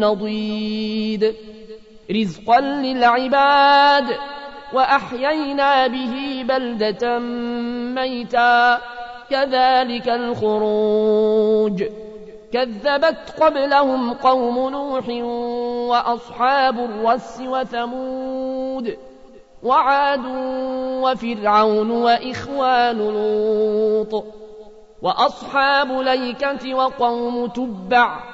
[0.00, 1.34] نضيد.
[2.10, 4.16] رزقا للعباد
[4.72, 7.18] وأحيينا به بلدة
[7.94, 8.80] ميتا.
[9.30, 11.84] كذلك الخروج.
[12.54, 15.08] كذبت قبلهم قوم نوح
[15.88, 18.96] وأصحاب الرس وثمود
[19.62, 20.24] وعاد
[21.02, 24.24] وفرعون وإخوان لوط
[25.02, 28.33] وأصحاب ليكة وقوم تبع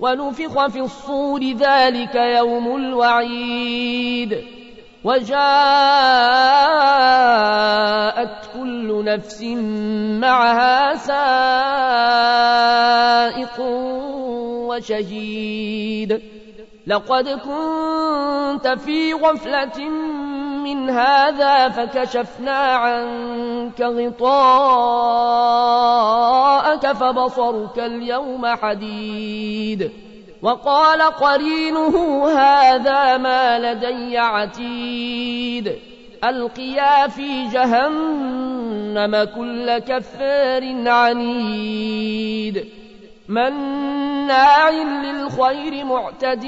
[0.00, 4.44] ونفخ في الصور ذلك يوم الوعيد.
[5.04, 5.40] وجاءت
[8.54, 9.42] كل نفس
[10.20, 11.20] معها سائق
[14.68, 16.22] وشهيد.
[16.86, 19.88] لقد كنت في غفلة
[20.64, 23.80] من هذا فكشفنا عنك
[26.80, 29.90] غطاءك فبصرك اليوم حديد.
[30.42, 35.72] وقال قرينه هذا ما لدي عتيد.
[36.24, 42.64] ألقيا في جهنم كل كفار عنيد.
[43.28, 46.44] مناع للخير معتد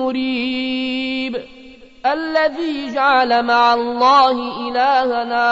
[0.00, 1.03] مريب
[2.06, 4.30] الذي جعل مع الله
[4.68, 5.46] إلهنا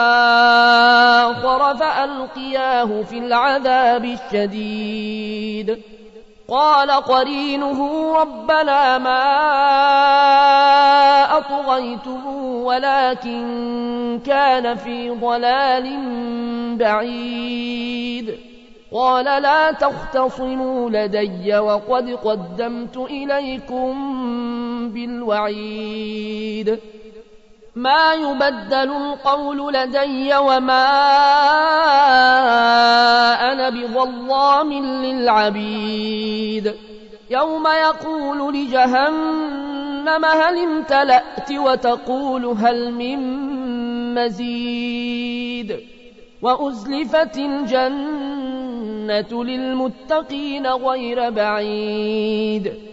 [1.31, 5.81] آخر فألقياه في العذاب الشديد.
[6.49, 9.23] قال قرينه ربنا ما
[11.37, 12.27] أطغيته
[12.63, 15.97] ولكن كان في ضلال
[16.77, 18.37] بعيد.
[18.93, 23.93] قال لا تختصموا لدي وقد قدمت إليكم
[24.89, 26.79] بالوعيد.
[27.75, 30.85] ما يبدل القول لدي وما
[33.51, 36.73] أنا بظلام للعبيد.
[37.29, 43.19] يوم يقول لجهنم هل امتلأت وتقول هل من
[44.15, 45.79] مزيد.
[46.41, 52.92] وأزلفت الجنة للمتقين غير بعيد.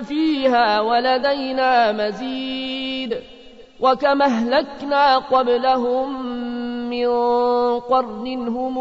[0.00, 3.16] فيها ولدينا مزيد
[3.80, 6.26] وكما أهلكنا قبلهم
[6.90, 7.08] من
[7.80, 8.78] قرن هم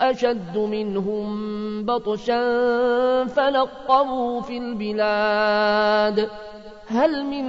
[0.00, 2.44] أشد منهم بطشا
[3.24, 6.28] فنقروا في البلاد
[6.86, 7.44] هل من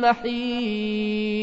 [0.00, 1.36] محيص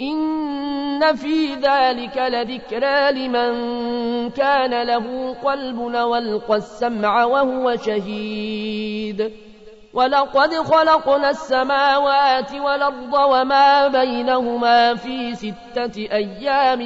[0.00, 3.54] إن في ذلك لذكرى لمن
[4.30, 9.32] كان له قلب وألقى السمع وهو شهيد.
[9.94, 16.80] ولقد خلقنا السماوات والأرض وما بينهما في ستة أيام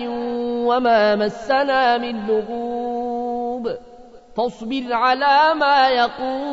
[0.67, 3.71] وما مسنا من لغوب.
[4.37, 6.49] فاصبر على ما يقولون.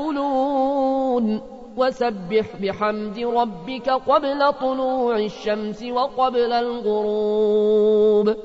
[1.77, 8.35] وسبح بحمد ربك قبل طلوع الشمس وقبل الغروب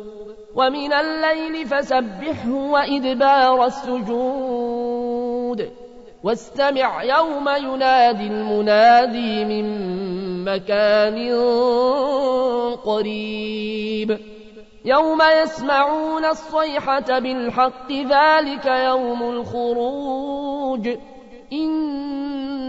[0.54, 5.20] ومن الليل فسبحه وإدبار السجود
[6.24, 9.64] واستمع يوم ينادي المنادي من
[10.44, 11.34] مكان
[12.84, 14.18] قريب
[14.84, 20.88] يوم يسمعون الصيحة بالحق ذلك يوم الخروج